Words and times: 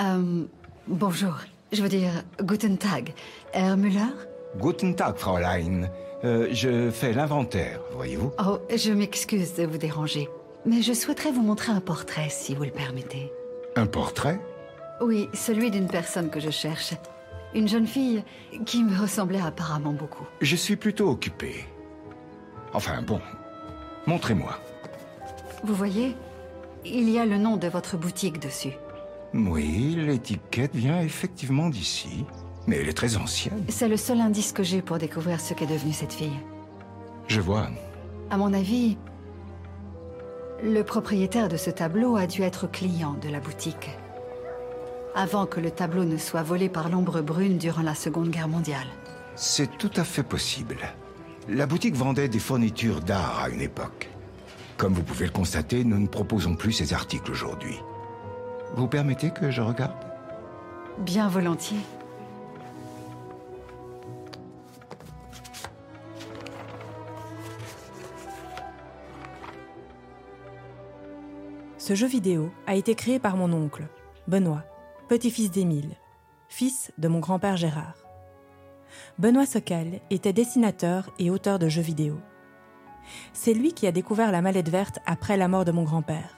Euh, 0.00 0.44
bonjour. 0.86 1.34
Je 1.72 1.82
veux 1.82 1.88
dire, 1.88 2.10
Guten 2.42 2.78
Tag. 2.78 3.12
Herr 3.52 3.76
Müller? 3.76 4.12
Guten 4.58 4.94
Tag, 4.94 5.16
Fräulein. 5.16 5.88
Euh, 6.24 6.48
je 6.52 6.90
fais 6.90 7.12
l'inventaire, 7.12 7.80
voyez-vous. 7.94 8.32
Oh, 8.44 8.58
je 8.74 8.92
m'excuse 8.92 9.54
de 9.54 9.64
vous 9.66 9.78
déranger. 9.78 10.28
Mais 10.64 10.82
je 10.82 10.92
souhaiterais 10.92 11.30
vous 11.30 11.42
montrer 11.42 11.72
un 11.72 11.80
portrait, 11.80 12.28
si 12.30 12.54
vous 12.54 12.64
le 12.64 12.70
permettez. 12.70 13.30
Un 13.76 13.86
portrait? 13.86 14.40
Oui, 15.00 15.28
celui 15.34 15.70
d'une 15.70 15.88
personne 15.88 16.30
que 16.30 16.40
je 16.40 16.50
cherche. 16.50 16.94
Une 17.54 17.68
jeune 17.68 17.86
fille 17.86 18.24
qui 18.64 18.82
me 18.82 18.98
ressemblait 18.98 19.40
apparemment 19.40 19.92
beaucoup. 19.92 20.24
Je 20.40 20.56
suis 20.56 20.76
plutôt 20.76 21.08
occupé. 21.10 21.64
Enfin, 22.72 23.02
bon. 23.02 23.20
Montrez-moi. 24.06 24.58
Vous 25.64 25.74
voyez 25.74 26.14
Il 26.84 27.08
y 27.10 27.18
a 27.18 27.26
le 27.26 27.38
nom 27.38 27.56
de 27.56 27.68
votre 27.68 27.96
boutique 27.96 28.40
dessus. 28.40 28.72
Oui, 29.36 29.96
l'étiquette 29.98 30.74
vient 30.74 31.00
effectivement 31.00 31.68
d'ici. 31.68 32.24
Mais 32.66 32.78
elle 32.78 32.88
est 32.88 32.96
très 32.96 33.16
ancienne. 33.16 33.64
C'est 33.68 33.88
le 33.88 33.96
seul 33.96 34.20
indice 34.20 34.52
que 34.52 34.62
j'ai 34.62 34.82
pour 34.82 34.98
découvrir 34.98 35.40
ce 35.40 35.54
qu'est 35.54 35.66
devenue 35.66 35.92
cette 35.92 36.12
fille. 36.12 36.38
Je 37.28 37.40
vois. 37.40 37.68
À 38.30 38.36
mon 38.36 38.52
avis, 38.52 38.96
le 40.62 40.82
propriétaire 40.82 41.48
de 41.48 41.56
ce 41.56 41.70
tableau 41.70 42.16
a 42.16 42.26
dû 42.26 42.42
être 42.42 42.70
client 42.70 43.14
de 43.22 43.28
la 43.28 43.40
boutique. 43.40 43.90
Avant 45.14 45.46
que 45.46 45.60
le 45.60 45.70
tableau 45.70 46.04
ne 46.04 46.16
soit 46.16 46.42
volé 46.42 46.68
par 46.68 46.88
l'ombre 46.88 47.20
brune 47.20 47.58
durant 47.58 47.82
la 47.82 47.94
Seconde 47.94 48.30
Guerre 48.30 48.48
mondiale. 48.48 48.86
C'est 49.34 49.78
tout 49.78 49.90
à 49.96 50.04
fait 50.04 50.22
possible. 50.22 50.78
La 51.48 51.66
boutique 51.66 51.94
vendait 51.94 52.28
des 52.28 52.38
fournitures 52.38 53.00
d'art 53.00 53.40
à 53.44 53.48
une 53.48 53.60
époque. 53.60 54.08
Comme 54.76 54.92
vous 54.92 55.02
pouvez 55.02 55.26
le 55.26 55.32
constater, 55.32 55.84
nous 55.84 55.98
ne 55.98 56.06
proposons 56.06 56.56
plus 56.56 56.72
ces 56.72 56.92
articles 56.92 57.30
aujourd'hui. 57.30 57.76
Vous 58.74 58.88
permettez 58.88 59.30
que 59.30 59.50
je 59.50 59.62
regarde? 59.62 59.96
Bien 60.98 61.28
volontiers. 61.28 61.80
Ce 71.78 71.94
jeu 71.94 72.08
vidéo 72.08 72.50
a 72.66 72.74
été 72.74 72.96
créé 72.96 73.20
par 73.20 73.36
mon 73.36 73.52
oncle, 73.52 73.84
Benoît, 74.26 74.64
petit-fils 75.08 75.52
d'Émile, 75.52 75.94
fils 76.48 76.90
de 76.98 77.06
mon 77.06 77.20
grand-père 77.20 77.56
Gérard. 77.56 77.94
Benoît 79.18 79.46
Socal 79.46 80.00
était 80.10 80.32
dessinateur 80.32 81.12
et 81.18 81.30
auteur 81.30 81.60
de 81.60 81.68
jeux 81.68 81.82
vidéo. 81.82 82.18
C'est 83.32 83.54
lui 83.54 83.72
qui 83.72 83.86
a 83.86 83.92
découvert 83.92 84.32
la 84.32 84.42
mallette 84.42 84.68
verte 84.68 84.98
après 85.06 85.36
la 85.36 85.46
mort 85.46 85.64
de 85.64 85.70
mon 85.70 85.84
grand-père. 85.84 86.35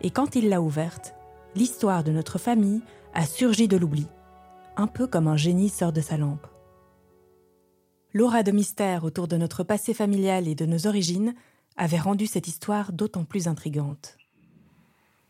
Et 0.00 0.10
quand 0.10 0.36
il 0.36 0.48
l'a 0.48 0.60
ouverte, 0.60 1.14
l'histoire 1.54 2.04
de 2.04 2.12
notre 2.12 2.38
famille 2.38 2.82
a 3.14 3.26
surgi 3.26 3.68
de 3.68 3.76
l'oubli, 3.76 4.06
un 4.76 4.86
peu 4.86 5.06
comme 5.06 5.28
un 5.28 5.36
génie 5.36 5.68
sort 5.68 5.92
de 5.92 6.00
sa 6.00 6.16
lampe. 6.16 6.46
L'aura 8.14 8.42
de 8.42 8.52
mystère 8.52 9.04
autour 9.04 9.26
de 9.28 9.36
notre 9.36 9.64
passé 9.64 9.94
familial 9.94 10.46
et 10.46 10.54
de 10.54 10.66
nos 10.66 10.86
origines 10.86 11.34
avait 11.76 11.98
rendu 11.98 12.26
cette 12.26 12.46
histoire 12.46 12.92
d'autant 12.92 13.24
plus 13.24 13.48
intrigante. 13.48 14.18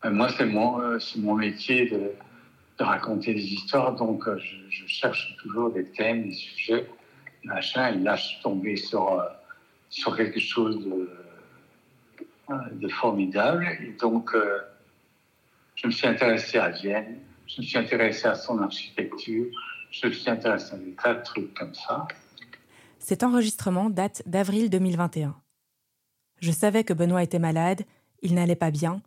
Euh, 0.05 0.11
moi, 0.11 0.29
c'est 0.37 0.47
mon, 0.47 0.81
euh, 0.81 0.99
mon 1.17 1.35
métier 1.35 1.89
de, 1.89 2.13
raconter 2.81 3.33
des 3.33 3.45
histoires, 3.45 3.95
donc 3.95 4.27
euh, 4.27 4.37
je, 4.39 4.57
je, 4.69 4.87
cherche 4.89 5.37
toujours 5.41 5.71
des 5.71 5.85
thèmes, 5.85 6.25
des 6.25 6.33
sujets, 6.33 6.89
machin, 7.45 7.95
et 7.95 7.99
là, 7.99 8.17
je 8.17 8.25
suis 8.25 8.43
tombé 8.43 8.75
sur, 8.75 9.25
sur 9.89 10.17
quelque 10.17 10.41
chose 10.41 10.85
de, 10.85 11.09
de 12.73 12.89
formidable. 12.89 13.67
Et 13.83 13.97
donc, 14.01 14.35
je 15.75 15.87
me 15.87 15.93
suis 15.93 16.07
intéressé 16.07 16.59
à 16.59 16.71
Vienne, 16.71 17.19
je 17.47 17.61
me 17.61 17.67
suis 17.67 17.79
intéressé 17.79 18.27
à 18.27 18.35
son 18.35 18.59
architecture, 18.59 19.47
je 19.91 20.07
me 20.07 20.13
suis 20.13 20.31
intéressé 20.31 20.75
à 20.75 20.79
des 20.79 20.93
tas 20.93 21.15
de 21.15 21.23
trucs 21.23 21.55
comme 21.55 21.75
ça. 21.75 22.07
Cet 22.99 23.23
enregistrement 23.23 23.91
date 23.91 24.23
d'avril 24.27 24.71
2021. 24.71 25.37
Je 26.41 26.53
savais 26.53 26.85
que 26.85 26.93
Benoît 26.93 27.23
était 27.23 27.39
malade, 27.39 27.83
il 28.23 28.35
n'allait 28.35 28.57
pas 28.57 28.71
bien, 28.71 29.03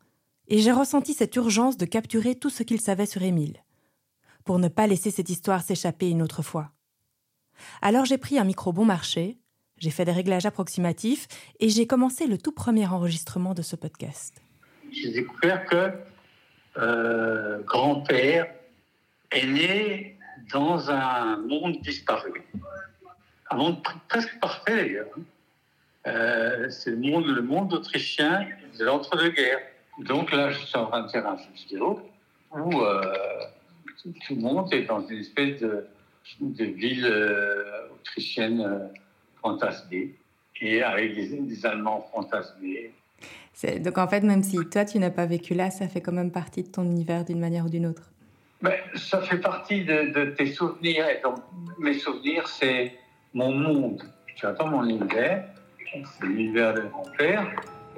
et 0.48 0.60
j'ai 0.60 0.72
ressenti 0.72 1.14
cette 1.14 1.36
urgence 1.36 1.78
de 1.78 1.86
capturer 1.86 2.36
tout 2.36 2.50
ce 2.50 2.64
qu'il 2.64 2.80
savait 2.80 3.06
sur 3.06 3.24
Émile, 3.24 3.64
pour 4.44 4.60
ne 4.60 4.68
pas 4.68 4.88
laisser 4.88 5.12
cette 5.12 5.30
histoire 5.30 5.62
s'échapper 5.62 6.10
une 6.10 6.22
autre 6.22 6.44
fois. 6.44 6.72
Alors 7.82 8.06
j'ai 8.06 8.18
pris 8.18 8.38
un 8.38 8.44
micro 8.44 8.74
bon 8.74 8.86
marché, 8.86 9.38
j'ai 9.78 9.90
fait 9.90 10.06
des 10.06 10.12
réglages 10.12 10.46
approximatifs 10.46 11.28
et 11.60 11.70
j'ai 11.70 11.88
commencé 11.88 12.28
le 12.28 12.38
tout 12.38 12.52
premier 12.52 12.88
enregistrement 12.88 13.54
de 13.54 13.62
ce 13.62 13.76
podcast. 13.76 14.42
J'ai 14.92 15.12
découvert 15.12 15.66
que 15.66 15.92
euh, 16.78 17.62
grand-père 17.64 18.48
est 19.32 19.46
né 19.46 20.18
dans 20.54 20.90
un 20.90 21.38
monde 21.38 21.82
disparu, 21.82 22.44
un 23.50 23.58
monde 23.58 23.84
presque 24.08 24.40
parfait 24.40 24.76
d'ailleurs. 24.76 25.08
Euh, 26.08 26.70
c'est 26.70 26.92
le 26.92 26.98
monde, 26.98 27.26
le 27.26 27.42
monde 27.42 27.74
autrichien 27.74 28.48
de 28.78 28.86
l'entre-deux-guerres. 28.86 29.62
Donc 30.00 30.32
là, 30.32 30.52
je 30.52 30.60
suis 30.60 30.72
faire 30.72 31.28
un 31.28 31.38
jeu 31.38 31.44
vidéo 31.56 32.00
où 32.52 32.82
euh, 32.82 33.02
tout 34.04 34.36
le 34.36 34.42
monde 34.42 34.72
est 34.74 34.84
dans 34.84 35.06
une 35.08 35.20
espèce 35.20 35.60
de, 35.62 35.88
ville 36.40 37.08
autrichienne 37.94 38.90
et 40.62 40.84
avec 40.84 41.16
des, 41.16 41.28
des 41.28 41.66
Allemands 41.66 42.08
fantasmés. 42.14 42.92
Donc 43.80 43.98
en 43.98 44.08
fait, 44.08 44.22
même 44.22 44.44
si 44.44 44.58
toi 44.70 44.86
tu 44.86 45.00
n'as 45.00 45.10
pas 45.10 45.26
vécu 45.26 45.54
là, 45.54 45.72
ça 45.72 45.88
fait 45.88 46.02
quand 46.02 46.12
même 46.12 46.32
partie 46.32 46.64
de 46.64 46.68
ton 46.68 46.84
univers 46.84 47.24
d'une 47.24 47.40
manière 47.40 47.66
ou 47.66 47.70
d'une 47.70 47.86
autre. 47.86 48.12
Mais 48.62 48.82
ça 48.96 49.22
fait 49.22 49.40
partie 49.40 49.86
de, 49.86 50.14
de, 50.14 50.32
tes 50.32 50.52
souvenirs. 50.52 51.08
Et 51.08 51.22
donc, 51.22 51.38
mes 51.78 51.94
souvenirs, 51.94 52.48
c'est 52.48 52.94
mon 53.34 53.52
monde. 53.54 54.04
Tu 54.36 54.46
pas 54.46 54.66
mon 54.66 54.84
univers, 54.84 55.46
c'est 55.94 56.26
l'univers 56.26 56.74
de 56.74 56.82
mon 56.82 57.04
père, 57.18 57.48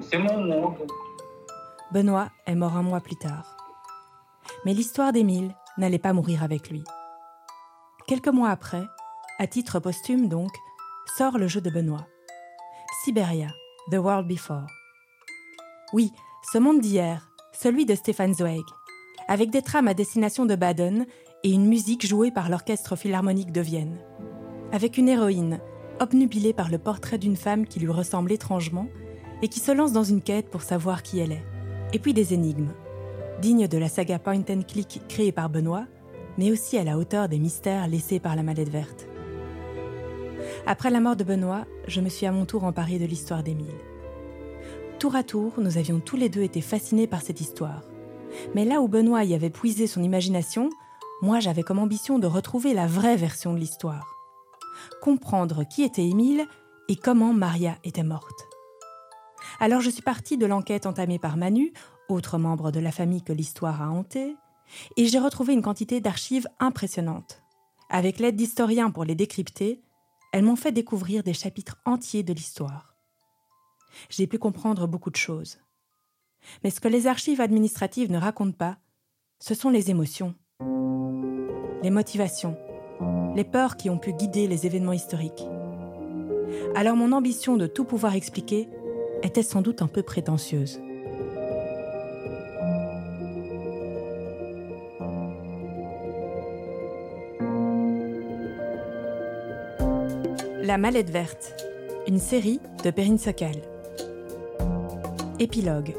c'est 0.02 0.18
mon 0.18 0.44
monde. 0.44 0.76
Benoît 1.92 2.30
est 2.46 2.56
mort 2.56 2.76
un 2.76 2.84
mois 2.84 3.02
plus 3.02 3.16
tard. 3.16 3.58
Mais 4.66 4.74
l'histoire 4.74 5.12
d'Émile 5.12 5.56
n'allait 5.78 6.00
pas 6.00 6.14
mourir 6.14 6.44
avec 6.44 6.70
lui. 6.70 6.84
Quelques 8.08 8.28
mois 8.28 8.50
après, 8.50 8.84
à 9.40 9.48
titre 9.48 9.80
posthume 9.80 10.28
donc, 10.28 10.52
sort 11.16 11.38
le 11.38 11.48
jeu 11.48 11.62
de 11.62 11.70
Benoît. 11.70 12.08
Siberia, 13.04 13.48
The 13.92 13.96
World 13.96 14.28
Before. 14.28 14.68
Oui, 15.94 16.12
ce 16.52 16.58
monde 16.58 16.82
d'hier, 16.82 17.32
celui 17.54 17.86
de 17.86 17.96
Stefan 17.96 18.34
Zweig, 18.34 18.64
avec 19.28 19.50
des 19.50 19.62
trames 19.62 19.88
à 19.88 19.94
destination 19.94 20.46
de 20.46 20.56
Baden 20.56 21.06
et 21.44 21.52
une 21.52 21.68
musique 21.68 22.06
jouée 22.06 22.32
par 22.32 22.50
l'Orchestre 22.50 22.96
Philharmonique 22.96 23.52
de 23.52 23.62
Vienne. 23.62 23.98
Avec 24.72 24.98
une 24.98 25.10
héroïne, 25.10 25.60
obnubilée 26.00 26.54
par 26.54 26.70
le 26.70 26.78
portrait 26.78 27.18
d'une 27.18 27.38
femme 27.38 27.66
qui 27.66 27.80
lui 27.80 27.92
ressemble 27.92 28.32
étrangement 28.32 28.88
et 29.42 29.48
qui 29.48 29.60
se 29.60 29.72
lance 29.72 29.94
dans 29.94 30.04
une 30.04 30.22
quête 30.22 30.50
pour 30.50 30.62
savoir 30.62 31.04
qui 31.04 31.20
elle 31.20 31.32
est. 31.32 31.46
Et 31.94 32.00
puis 32.00 32.14
des 32.14 32.34
énigmes, 32.34 32.74
dignes 33.42 33.68
de 33.68 33.78
la 33.78 33.90
saga 33.90 34.20
Point 34.20 34.44
and 34.50 34.64
Click 34.68 35.02
créée 35.08 35.32
par 35.32 35.50
Benoît, 35.50 35.86
mais 36.38 36.52
aussi 36.52 36.78
à 36.78 36.84
la 36.84 36.98
hauteur 36.98 37.30
des 37.30 37.40
mystères 37.40 37.88
laissés 37.88 38.20
par 38.20 38.36
la 38.36 38.44
mallette 38.44 38.70
verte. 38.70 39.07
Après 40.70 40.90
la 40.90 41.00
mort 41.00 41.16
de 41.16 41.24
Benoît, 41.24 41.66
je 41.88 42.02
me 42.02 42.10
suis 42.10 42.26
à 42.26 42.34
mon 42.34 42.46
tour 42.46 42.66
emparée 42.66 43.00
de 43.00 43.06
l'histoire 43.06 43.42
d'Émile. 43.42 43.80
Tour 45.00 45.16
à 45.16 45.24
tour, 45.24 45.54
nous 45.60 45.78
avions 45.78 46.02
tous 46.02 46.18
les 46.18 46.28
deux 46.28 46.42
été 46.42 46.60
fascinés 46.60 47.08
par 47.08 47.22
cette 47.22 47.40
histoire. 47.40 47.84
Mais 48.54 48.66
là 48.66 48.82
où 48.82 48.90
Benoît 48.90 49.24
y 49.24 49.34
avait 49.34 49.50
puisé 49.50 49.88
son 49.88 50.04
imagination, 50.04 50.70
moi 51.22 51.40
j'avais 51.40 51.64
comme 51.64 51.80
ambition 51.80 52.20
de 52.20 52.28
retrouver 52.28 52.74
la 52.74 52.86
vraie 52.86 53.16
version 53.16 53.54
de 53.54 53.60
l'histoire. 53.60 54.14
Comprendre 55.02 55.64
qui 55.64 55.84
était 55.84 56.06
Émile 56.06 56.46
et 56.90 56.98
comment 56.98 57.32
Maria 57.32 57.78
était 57.86 58.04
morte. 58.04 58.46
Alors 59.62 59.80
je 59.80 59.90
suis 59.90 60.02
partie 60.02 60.38
de 60.38 60.46
l'enquête 60.46 60.86
entamée 60.86 61.18
par 61.18 61.38
Manu, 61.38 61.72
autre 62.10 62.38
membre 62.38 62.72
de 62.72 62.82
la 62.82 62.92
famille 62.92 63.24
que 63.24 63.32
l'histoire 63.32 63.82
a 63.82 63.90
hanté, 63.90 64.36
et 64.98 65.06
j'ai 65.06 65.20
retrouvé 65.20 65.54
une 65.54 65.62
quantité 65.62 66.02
d'archives 66.02 66.50
impressionnantes. 66.60 67.42
Avec 67.90 68.20
l'aide 68.20 68.36
d'historiens 68.36 68.92
pour 68.92 69.06
les 69.06 69.16
décrypter, 69.16 69.82
elles 70.34 70.44
m'ont 70.44 70.56
fait 70.56 70.72
découvrir 70.72 71.24
des 71.24 71.34
chapitres 71.34 71.78
entiers 71.86 72.24
de 72.24 72.34
l'histoire. 72.34 72.96
J'ai 74.10 74.28
pu 74.28 74.38
comprendre 74.38 74.88
beaucoup 74.88 75.10
de 75.10 75.16
choses. 75.16 75.60
Mais 76.64 76.70
ce 76.70 76.80
que 76.80 76.88
les 76.88 77.08
archives 77.08 77.42
administratives 77.42 78.12
ne 78.12 78.18
racontent 78.18 78.58
pas, 78.58 78.78
ce 79.40 79.54
sont 79.54 79.70
les 79.70 79.90
émotions, 79.90 80.36
les 81.84 81.90
motivations, 81.90 82.58
les 83.36 83.44
peurs 83.44 83.78
qui 83.78 83.90
ont 83.90 83.98
pu 83.98 84.14
guider 84.14 84.48
les 84.48 84.66
événements 84.66 84.94
historiques. 84.94 85.46
Alors 86.76 86.96
mon 86.96 87.12
ambition 87.12 87.58
de 87.58 87.68
tout 87.68 87.86
pouvoir 87.86 88.16
expliquer 88.16 88.68
était 89.24 89.44
sans 89.44 89.62
doute 89.62 89.82
un 89.82 89.88
peu 89.88 90.04
prétentieuse. 90.04 90.80
La 100.68 100.78
mallette 100.78 101.10
verte, 101.10 101.56
une 102.08 102.20
série 102.20 102.60
de 102.84 102.92
Perrine 102.92 103.18
Sokal. 103.18 103.56
Épilogue. 105.40 105.96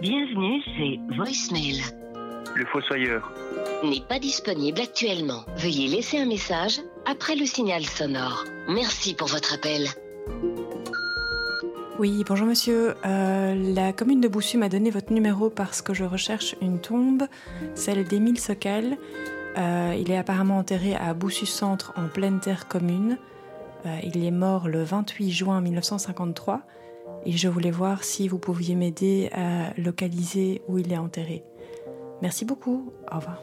Bienvenue 0.00 0.60
chez 0.64 0.98
Voicemail. 1.16 1.80
Le 2.56 2.66
fossoyeur 2.72 3.32
n'est 3.84 4.04
pas 4.08 4.18
disponible 4.18 4.80
actuellement. 4.80 5.44
Veuillez 5.56 5.86
laisser 5.86 6.18
un 6.18 6.26
message 6.26 6.80
après 7.06 7.36
le 7.36 7.46
signal 7.46 7.84
sonore. 7.84 8.44
Merci 8.66 9.14
pour 9.14 9.28
votre 9.28 9.54
appel. 9.54 9.86
Oui, 11.96 12.24
bonjour 12.26 12.48
monsieur. 12.48 12.96
Euh, 13.06 13.54
la 13.72 13.92
commune 13.92 14.20
de 14.20 14.26
Boussu 14.26 14.58
m'a 14.58 14.68
donné 14.68 14.90
votre 14.90 15.12
numéro 15.12 15.48
parce 15.48 15.80
que 15.80 15.94
je 15.94 16.02
recherche 16.02 16.56
une 16.60 16.80
tombe, 16.80 17.22
celle 17.76 18.04
d'Émile 18.04 18.40
Socal. 18.40 18.98
Euh, 19.56 19.94
il 19.96 20.10
est 20.10 20.16
apparemment 20.16 20.58
enterré 20.58 20.96
à 20.96 21.14
Boussu 21.14 21.46
Centre 21.46 21.92
en 21.96 22.08
pleine 22.08 22.40
terre 22.40 22.66
commune. 22.66 23.16
Euh, 23.86 23.96
il 24.02 24.24
est 24.24 24.32
mort 24.32 24.66
le 24.66 24.82
28 24.82 25.30
juin 25.30 25.60
1953 25.60 26.62
et 27.26 27.32
je 27.32 27.46
voulais 27.46 27.70
voir 27.70 28.02
si 28.02 28.26
vous 28.26 28.40
pouviez 28.40 28.74
m'aider 28.74 29.30
à 29.32 29.72
localiser 29.80 30.62
où 30.66 30.78
il 30.78 30.92
est 30.92 30.98
enterré. 30.98 31.44
Merci 32.22 32.44
beaucoup. 32.44 32.92
Au 33.12 33.16
revoir. 33.16 33.40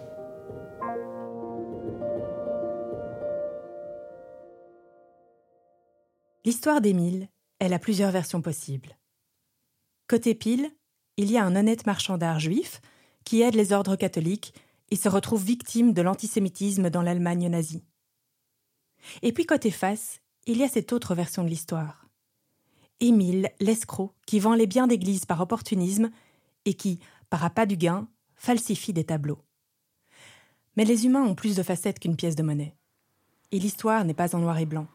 L'histoire 6.44 6.82
d'Émile, 6.82 7.30
elle 7.62 7.74
a 7.74 7.80
plusieurs 7.80 8.10
versions 8.10 8.42
possibles. 8.42 8.98
Côté 10.08 10.34
pile, 10.34 10.72
il 11.16 11.30
y 11.30 11.38
a 11.38 11.46
un 11.46 11.56
honnête 11.56 11.86
marchand 11.86 12.18
d'art 12.18 12.40
juif 12.40 12.82
qui 13.24 13.44
aide 13.44 13.54
les 13.54 13.72
ordres 13.72 13.96
catholiques 13.96 14.56
et 14.90 14.96
se 14.96 15.08
retrouve 15.08 15.44
victime 15.44 15.94
de 15.94 16.02
l'antisémitisme 16.02 16.90
dans 16.90 17.04
l'Allemagne 17.04 17.48
nazie. 17.50 17.86
Et 19.22 19.32
puis 19.32 19.46
côté 19.46 19.70
face, 19.70 20.22
il 20.48 20.58
y 20.58 20.64
a 20.64 20.68
cette 20.68 20.92
autre 20.92 21.14
version 21.14 21.44
de 21.44 21.50
l'histoire. 21.50 22.08
Émile, 23.00 23.52
l'escroc, 23.60 24.12
qui 24.26 24.40
vend 24.40 24.56
les 24.56 24.66
biens 24.66 24.88
d'église 24.88 25.26
par 25.26 25.40
opportunisme 25.40 26.10
et 26.66 26.74
qui, 26.74 27.00
par 27.30 27.46
appât 27.46 27.68
du 27.68 27.78
gain, 27.78 28.08
falsifie 28.34 28.92
des 28.92 29.04
tableaux. 29.04 29.44
Mais 30.78 30.86
les 30.86 31.06
humains 31.06 31.24
ont 31.24 31.36
plus 31.36 31.56
de 31.56 31.64
facettes 31.64 32.00
qu'une 32.00 32.16
pièce 32.16 32.36
de 32.36 32.44
monnaie. 32.44 32.76
Et 33.52 33.60
l'histoire 33.60 34.04
n'est 34.04 34.16
pas 34.16 34.36
en 34.36 34.40
noir 34.40 34.58
et 34.58 34.66
blanc. 34.66 34.88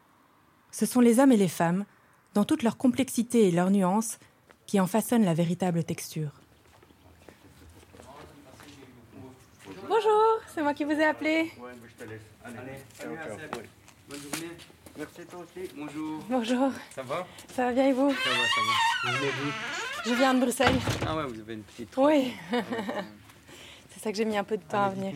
Ce 0.71 0.85
sont 0.85 0.99
les 0.99 1.19
hommes 1.19 1.31
et 1.31 1.37
les 1.37 1.47
femmes, 1.47 1.85
dans 2.37 2.45
toute 2.45 2.61
leur 2.61 2.77
complexité 2.77 3.47
et 3.47 3.51
leurs 3.51 3.71
nuances, 3.71 4.19
qui 4.67 4.79
en 4.79 4.85
façonnent 4.85 5.25
la 5.25 5.33
véritable 5.33 5.83
texture. 5.83 6.29
Bonjour, 9.89 10.39
c'est 10.53 10.61
moi 10.61 10.75
qui 10.75 10.83
vous 10.83 10.91
ai 10.91 11.05
appelé. 11.05 11.51
Ouais, 11.59 11.71
je 11.83 12.05
te 12.05 12.07
laisse. 12.07 12.21
Allez, 12.45 12.57
Allez 12.59 13.59
Bonne 14.07 14.19
journée. 14.19 14.53
Merci 14.99 15.21
toi 15.27 15.39
aussi. 15.39 15.67
Bonjour. 15.75 16.23
Bonjour. 16.29 16.71
Ça 16.93 17.01
va? 17.01 17.25
Ça 17.55 17.65
va 17.65 17.71
bien 17.73 17.87
et 17.87 17.93
vous? 17.93 18.11
Ça 18.11 18.29
va, 18.29 18.35
ça 18.35 18.61
va. 18.61 19.11
Vous 19.11 19.17
venez 19.17 19.31
d'où? 19.31 20.09
Je 20.11 20.13
viens 20.13 20.33
de 20.35 20.39
Bruxelles. 20.39 20.79
Ah 21.07 21.15
ouais, 21.15 21.23
vous 21.23 21.39
avez 21.39 21.55
une 21.55 21.63
petite. 21.63 21.89
Oui. 21.97 22.33
c'est 22.51 23.99
ça 23.99 24.11
que 24.11 24.17
j'ai 24.17 24.25
mis 24.25 24.37
un 24.37 24.43
peu 24.43 24.57
de 24.57 24.63
temps 24.63 24.83
à 24.83 24.89
venir. 24.89 25.13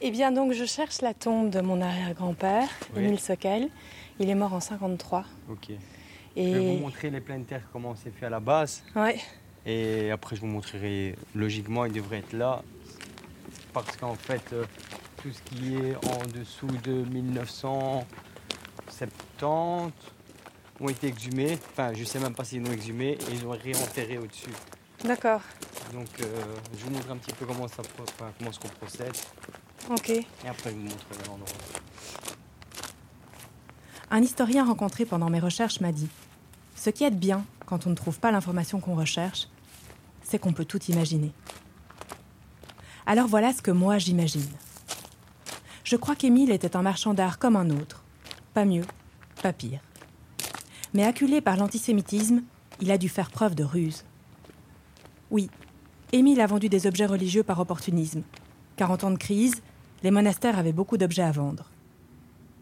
Eh 0.00 0.12
bien, 0.12 0.30
donc, 0.30 0.52
je 0.52 0.66
cherche 0.66 1.00
la 1.00 1.14
tombe 1.14 1.50
de 1.50 1.60
mon 1.60 1.80
arrière-grand-père, 1.80 2.68
Oui. 2.94 3.02
Émile 3.02 3.18
Sokel. 3.18 3.70
Il 4.20 4.30
est 4.30 4.36
mort 4.36 4.54
en 4.54 4.60
53. 4.60 5.24
Ok. 5.50 5.72
Et 6.36 6.52
Je 6.52 6.58
vais 6.58 6.74
vous 6.76 6.80
montrer 6.82 7.10
les 7.10 7.20
pleines 7.20 7.44
terres, 7.44 7.62
comment 7.72 7.94
c'est 7.96 8.10
fait 8.10 8.26
à 8.26 8.30
la 8.30 8.40
base. 8.40 8.82
ouais, 8.94 9.18
Et 9.64 10.10
après, 10.10 10.36
je 10.36 10.42
vous 10.42 10.46
montrerai, 10.48 11.16
logiquement, 11.34 11.84
il 11.86 11.92
devrait 11.92 12.18
être 12.18 12.34
là. 12.34 12.62
Parce 13.72 13.96
qu'en 13.96 14.14
fait, 14.14 14.42
euh, 14.52 14.64
tout 15.22 15.30
ce 15.32 15.40
qui 15.42 15.76
est 15.76 15.94
en 15.96 16.26
dessous 16.38 16.66
de 16.84 16.92
1970 16.92 19.92
ont 20.80 20.88
été 20.90 21.06
exhumés. 21.08 21.58
Enfin, 21.72 21.92
je 21.94 22.04
sais 22.04 22.18
même 22.18 22.34
pas 22.34 22.44
s'ils 22.44 22.62
l'ont 22.62 22.72
exhumé 22.72 23.12
et 23.12 23.18
ils 23.32 23.46
ont 23.46 23.50
réenterré 23.50 24.18
au-dessus. 24.18 24.50
d'accord. 25.04 25.40
Donc, 25.92 26.08
euh, 26.20 26.26
je 26.78 26.84
vous 26.84 26.90
montre 26.90 27.10
un 27.10 27.16
petit 27.16 27.32
peu 27.32 27.46
comment 27.46 27.68
ça, 27.68 27.82
enfin, 28.02 28.30
comment 28.38 28.50
est-ce 28.50 28.60
qu'on 28.60 28.68
procède. 28.68 29.16
Ok. 29.90 30.10
Et 30.10 30.26
après, 30.48 30.70
je 30.70 30.74
vous 30.74 30.82
montrerai 30.82 31.24
l'endroit. 31.28 31.46
Un 34.10 34.22
historien 34.22 34.64
rencontré 34.64 35.04
pendant 35.04 35.30
mes 35.30 35.40
recherches 35.40 35.80
m'a 35.80 35.92
dit 35.92 36.08
Ce 36.86 36.90
qui 36.92 37.02
est 37.02 37.10
bien 37.10 37.44
quand 37.66 37.88
on 37.88 37.90
ne 37.90 37.96
trouve 37.96 38.20
pas 38.20 38.30
l'information 38.30 38.78
qu'on 38.78 38.94
recherche, 38.94 39.48
c'est 40.22 40.38
qu'on 40.38 40.52
peut 40.52 40.64
tout 40.64 40.80
imaginer. 40.84 41.32
Alors 43.06 43.26
voilà 43.26 43.52
ce 43.52 43.60
que 43.60 43.72
moi 43.72 43.98
j'imagine. 43.98 44.46
Je 45.82 45.96
crois 45.96 46.14
qu'Émile 46.14 46.52
était 46.52 46.76
un 46.76 46.82
marchand 46.82 47.12
d'art 47.12 47.40
comme 47.40 47.56
un 47.56 47.70
autre. 47.70 48.04
Pas 48.54 48.64
mieux, 48.64 48.84
pas 49.42 49.52
pire. 49.52 49.80
Mais 50.94 51.02
acculé 51.02 51.40
par 51.40 51.56
l'antisémitisme, 51.56 52.44
il 52.80 52.92
a 52.92 52.98
dû 52.98 53.08
faire 53.08 53.32
preuve 53.32 53.56
de 53.56 53.64
ruse. 53.64 54.04
Oui, 55.32 55.50
Émile 56.12 56.40
a 56.40 56.46
vendu 56.46 56.68
des 56.68 56.86
objets 56.86 57.06
religieux 57.06 57.42
par 57.42 57.58
opportunisme, 57.58 58.22
car 58.76 58.92
en 58.92 58.96
temps 58.96 59.10
de 59.10 59.18
crise, 59.18 59.60
les 60.04 60.12
monastères 60.12 60.56
avaient 60.56 60.70
beaucoup 60.72 60.98
d'objets 60.98 61.22
à 61.22 61.32
vendre. 61.32 61.68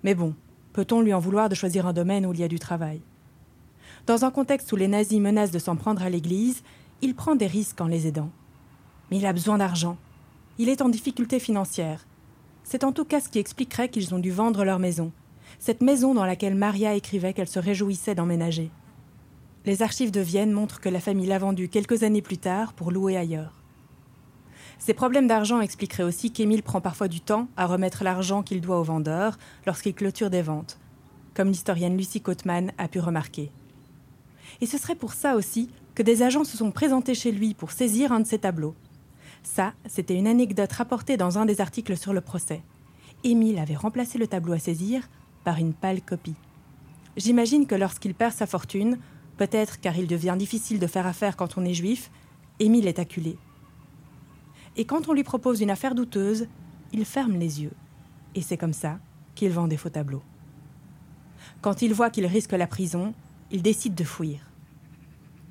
Mais 0.03 0.15
bon, 0.15 0.35
peut-on 0.73 1.03
lui 1.03 1.12
en 1.12 1.21
vouloir 1.21 1.50
de 1.50 1.55
choisir 1.55 1.87
un 1.87 1.93
domaine 1.93 2.25
où 2.25 2.32
il 2.32 2.41
y 2.41 2.44
a 2.44 2.49
du 2.49 2.59
travail? 2.59 3.03
Dans 4.06 4.27
un 4.27 4.31
contexte 4.31 4.71
où 4.71 4.77
les 4.77 4.89
nazis 4.89 5.19
menacent 5.19 5.51
de 5.51 5.59
s'en 5.59 5.77
prendre 5.77 6.03
à 6.03 6.11
l'Église, 6.11 6.62
il 7.01 7.15
prend 7.15 7.37
des 7.37 7.47
risques 7.47 7.81
en 7.81 7.87
les 7.87 8.06
aidant. 8.06 8.31
Mais 9.11 9.17
il 9.17 9.25
a 9.25 9.33
besoin 9.33 9.56
d'argent. 9.56 9.97
Il 10.59 10.69
est 10.69 10.83
en 10.83 10.91
difficulté 10.91 11.39
financière. 11.39 12.06
C'est 12.65 12.85
en 12.85 12.93
tout 12.93 13.06
cas 13.06 13.21
ce 13.21 13.31
qui 13.31 13.39
expliquerait 13.39 13.89
qu'ils 13.89 14.15
ont 14.15 14.19
dû 14.19 14.31
vendre 14.31 14.65
leur 14.65 14.79
maison, 14.79 15.11
cette 15.59 15.83
maison 15.83 16.15
dans 16.15 16.27
laquelle 16.27 16.55
Maria 16.55 16.95
écrivait 16.95 17.33
qu'elle 17.33 17.49
se 17.49 17.59
réjouissait 17.59 18.15
d'emménager. 18.15 18.71
Les 19.65 19.83
archives 19.83 20.11
de 20.11 20.21
Vienne 20.21 20.53
montrent 20.53 20.81
que 20.81 20.91
la 20.91 21.00
famille 21.00 21.27
l'a 21.27 21.39
vendue 21.39 21.71
quelques 21.71 22.03
années 22.03 22.23
plus 22.23 22.39
tard 22.39 22.75
pour 22.75 22.91
louer 22.91 23.17
ailleurs. 23.17 23.62
Ces 24.79 24.93
problèmes 24.93 25.29
d'argent 25.29 25.62
expliqueraient 25.62 26.03
aussi 26.03 26.31
qu'Émile 26.31 26.62
prend 26.62 26.83
parfois 26.83 27.09
du 27.09 27.23
temps 27.23 27.49
à 27.57 27.65
remettre 27.65 28.05
l'argent 28.05 28.43
qu'il 28.43 28.61
doit 28.61 28.79
aux 28.79 28.85
vendeurs 28.85 29.39
lorsqu'il 29.67 29.95
clôture 29.95 30.29
des 30.29 30.43
ventes, 30.43 30.79
comme 31.33 31.49
l'historienne 31.49 31.97
Lucie 31.97 32.21
Cotman 32.21 32.73
a 32.77 32.89
pu 32.89 33.00
remarquer. 33.00 33.50
Et 34.64 34.66
ce 34.66 34.78
serait 34.78 34.94
pour 34.94 35.12
ça 35.12 35.37
aussi 35.37 35.69
que 35.94 36.02
des 36.02 36.22
agents 36.22 36.43
se 36.43 36.56
sont 36.56 36.70
présentés 36.70 37.14
chez 37.14 37.32
lui 37.32 37.52
pour 37.52 37.70
saisir 37.70 38.12
un 38.12 38.20
de 38.20 38.26
ses 38.26 38.38
tableaux. 38.38 38.75
Ça, 39.43 39.75
c'était 39.87 40.14
une 40.14 40.26
anecdote 40.26 40.72
rapportée 40.72 41.19
dans 41.19 41.37
un 41.37 41.44
des 41.44 41.61
articles 41.61 41.99
sur 41.99 42.14
le 42.14 42.22
procès. 42.22 42.62
Émile 43.25 43.58
avait 43.58 43.76
remplacé 43.76 44.16
le 44.16 44.26
tableau 44.26 44.54
à 44.54 44.59
saisir 44.59 45.06
par 45.44 45.59
une 45.59 45.75
pâle 45.75 46.00
copie. 46.00 46.37
J'imagine 47.18 47.66
que 47.66 47.75
lorsqu'il 47.75 48.14
perd 48.14 48.33
sa 48.33 48.47
fortune, 48.47 48.97
peut-être 49.37 49.83
car 49.83 49.99
il 49.99 50.06
devient 50.06 50.37
difficile 50.38 50.78
de 50.78 50.87
faire 50.87 51.06
affaire 51.06 51.37
quand 51.37 51.59
on 51.59 51.64
est 51.66 51.75
juif, 51.75 52.11
Émile 52.59 52.88
est 52.88 52.99
acculé. 52.99 53.37
Et 54.78 54.87
quand 54.87 55.11
on 55.11 55.12
lui 55.12 55.25
propose 55.25 55.61
une 55.61 55.71
affaire 55.71 55.94
douteuse, 55.94 56.47
il 56.94 57.04
ferme 57.04 57.37
les 57.37 57.61
yeux. 57.61 57.75
Et 58.35 58.40
c'est 58.40 58.56
comme 58.56 58.73
ça 58.73 58.99
qu'il 59.35 59.50
vend 59.50 59.68
des 59.68 59.76
faux 59.76 59.90
tableaux. 59.90 60.23
Quand 61.61 61.83
il 61.83 61.92
voit 61.92 62.09
qu'il 62.09 62.25
risque 62.25 62.52
la 62.52 62.66
prison, 62.66 63.12
il 63.50 63.61
décide 63.61 63.94
de 63.94 64.04
fuir. 64.04 64.40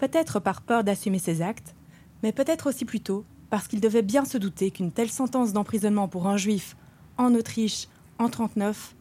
Peut-être 0.04 0.42
par 0.42 0.62
peur 0.62 0.84
d'assumer 0.84 1.18
ses 1.18 1.42
actes, 1.42 1.76
mais 2.24 2.34
peut-être 2.34 2.68
aussi 2.68 2.84
plutôt 2.84 3.24
parce 3.50 3.70
qu'il 3.70 3.80
devait 3.80 4.02
bien 4.02 4.26
se 4.26 4.38
douter 4.38 4.70
qu'une 4.70 4.92
telle 4.92 5.10
sentence 5.10 5.54
d'emprisonnement 5.54 6.10
pour 6.10 6.28
un 6.28 6.36
juif 6.36 6.76
en 7.18 7.34
Autriche 7.34 7.88
en 8.20 8.28
39 8.28 8.98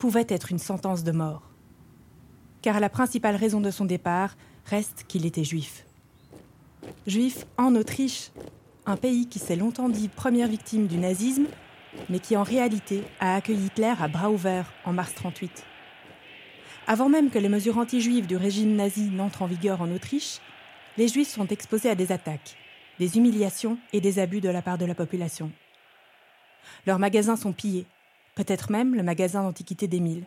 pouvait 0.00 0.26
être 0.28 0.50
une 0.50 0.58
sentence 0.58 1.04
de 1.04 1.12
mort. 1.12 1.52
Car 2.62 2.80
la 2.80 2.88
principale 2.88 3.36
raison 3.36 3.60
de 3.60 3.70
son 3.70 3.84
départ 3.84 4.34
reste 4.64 5.04
qu'il 5.06 5.24
était 5.24 5.44
juif. 5.44 5.86
Juif 7.06 7.46
en 7.56 7.76
Autriche, 7.76 8.32
un 8.86 8.96
pays 8.96 9.28
qui 9.28 9.38
s'est 9.38 9.54
longtemps 9.54 9.88
dit 9.88 10.08
première 10.08 10.48
victime 10.48 10.88
du 10.88 10.98
nazisme, 10.98 11.46
mais 12.08 12.18
qui 12.18 12.36
en 12.36 12.42
réalité 12.42 13.04
a 13.20 13.36
accueilli 13.36 13.66
Hitler 13.66 13.94
à 14.00 14.08
bras 14.08 14.32
ouverts 14.32 14.72
en 14.84 14.92
mars 14.92 15.14
38. 15.14 15.64
Avant 16.86 17.08
même 17.08 17.30
que 17.30 17.38
les 17.38 17.48
mesures 17.48 17.78
anti-juives 17.78 18.26
du 18.26 18.36
régime 18.36 18.74
nazi 18.74 19.10
n'entrent 19.10 19.42
en 19.42 19.46
vigueur 19.46 19.80
en 19.80 19.90
Autriche, 19.92 20.40
les 20.96 21.08
juifs 21.08 21.28
sont 21.28 21.46
exposés 21.46 21.90
à 21.90 21.94
des 21.94 22.10
attaques, 22.10 22.56
des 22.98 23.16
humiliations 23.16 23.78
et 23.92 24.00
des 24.00 24.18
abus 24.18 24.40
de 24.40 24.48
la 24.48 24.62
part 24.62 24.78
de 24.78 24.84
la 24.84 24.94
population. 24.94 25.52
Leurs 26.86 26.98
magasins 26.98 27.36
sont 27.36 27.52
pillés, 27.52 27.86
peut-être 28.34 28.72
même 28.72 28.94
le 28.94 29.02
magasin 29.02 29.42
d'antiquité 29.42 29.86
d'Émile. 29.86 30.24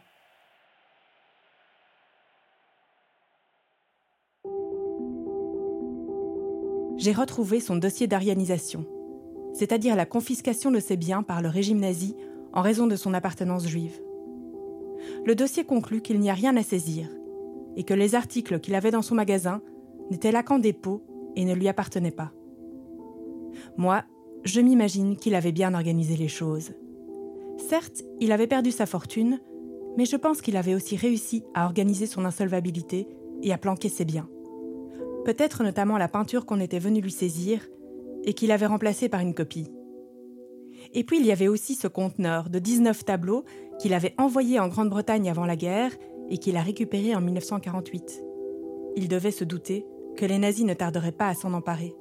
J'ai 6.97 7.11
retrouvé 7.11 7.59
son 7.59 7.75
dossier 7.75 8.07
d'arianisation, 8.07 8.85
c'est-à-dire 9.53 9.95
la 9.95 10.05
confiscation 10.05 10.71
de 10.71 10.79
ses 10.79 10.95
biens 10.95 11.23
par 11.23 11.41
le 11.41 11.49
régime 11.49 11.79
nazi 11.79 12.15
en 12.53 12.61
raison 12.61 12.87
de 12.87 12.95
son 12.95 13.13
appartenance 13.13 13.67
juive. 13.67 13.99
Le 15.25 15.35
dossier 15.35 15.63
conclut 15.63 16.01
qu'il 16.01 16.19
n'y 16.19 16.29
a 16.29 16.33
rien 16.33 16.55
à 16.57 16.63
saisir 16.63 17.09
et 17.75 17.83
que 17.83 17.93
les 17.93 18.15
articles 18.15 18.59
qu'il 18.59 18.75
avait 18.75 18.91
dans 18.91 19.01
son 19.01 19.15
magasin 19.15 19.61
n'étaient 20.11 20.31
là 20.31 20.43
qu'en 20.43 20.59
dépôt 20.59 21.03
et 21.35 21.45
ne 21.45 21.53
lui 21.53 21.67
appartenaient 21.67 22.11
pas. 22.11 22.31
Moi, 23.77 24.03
je 24.43 24.61
m'imagine 24.61 25.15
qu'il 25.15 25.35
avait 25.35 25.51
bien 25.51 25.73
organisé 25.73 26.15
les 26.15 26.27
choses. 26.27 26.73
Certes, 27.57 28.03
il 28.19 28.31
avait 28.31 28.47
perdu 28.47 28.71
sa 28.71 28.85
fortune, 28.85 29.39
mais 29.97 30.05
je 30.05 30.15
pense 30.15 30.41
qu'il 30.41 30.57
avait 30.57 30.75
aussi 30.75 30.95
réussi 30.95 31.43
à 31.53 31.65
organiser 31.65 32.05
son 32.05 32.25
insolvabilité 32.25 33.07
et 33.41 33.53
à 33.53 33.57
planquer 33.57 33.89
ses 33.89 34.05
biens. 34.05 34.27
Peut-être 35.25 35.63
notamment 35.63 35.97
la 35.97 36.07
peinture 36.07 36.45
qu'on 36.45 36.59
était 36.59 36.79
venu 36.79 36.99
lui 36.99 37.11
saisir, 37.11 37.67
et 38.25 38.33
qu'il 38.33 38.51
avait 38.51 38.65
remplacé 38.65 39.09
par 39.09 39.21
une 39.21 39.33
copie. 39.33 39.69
Et 40.93 41.03
puis 41.03 41.19
il 41.19 41.25
y 41.25 41.31
avait 41.31 41.47
aussi 41.47 41.75
ce 41.75 41.87
conteneur 41.87 42.49
de 42.49 42.59
19 42.59 43.05
tableaux 43.05 43.43
qu'il 43.79 43.93
avait 43.93 44.13
envoyé 44.17 44.59
en 44.59 44.67
Grande-Bretagne 44.67 45.29
avant 45.29 45.45
la 45.45 45.55
guerre 45.55 45.91
et 46.29 46.37
qu'il 46.37 46.57
a 46.57 46.61
récupéré 46.61 47.15
en 47.15 47.21
1948. 47.21 48.23
Il 48.95 49.07
devait 49.07 49.31
se 49.31 49.43
douter 49.43 49.85
que 50.15 50.25
les 50.25 50.37
nazis 50.37 50.65
ne 50.65 50.73
tarderaient 50.73 51.11
pas 51.11 51.27
à 51.27 51.33
s'en 51.33 51.53
emparer. 51.53 51.95